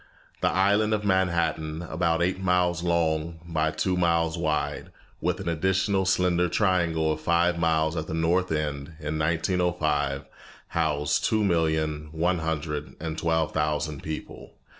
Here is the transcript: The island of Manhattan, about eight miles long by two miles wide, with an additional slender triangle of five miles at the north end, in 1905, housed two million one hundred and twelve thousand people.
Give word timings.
The 0.41 0.49
island 0.49 0.95
of 0.95 1.05
Manhattan, 1.05 1.83
about 1.83 2.23
eight 2.23 2.39
miles 2.39 2.81
long 2.81 3.39
by 3.45 3.69
two 3.69 3.95
miles 3.95 4.35
wide, 4.35 4.91
with 5.21 5.39
an 5.39 5.47
additional 5.47 6.07
slender 6.07 6.49
triangle 6.49 7.11
of 7.11 7.21
five 7.21 7.59
miles 7.59 7.95
at 7.95 8.07
the 8.07 8.15
north 8.15 8.51
end, 8.51 8.93
in 8.99 9.19
1905, 9.19 10.25
housed 10.69 11.23
two 11.23 11.43
million 11.43 12.09
one 12.13 12.39
hundred 12.39 12.95
and 12.99 13.15
twelve 13.15 13.51
thousand 13.53 14.01
people. 14.01 14.53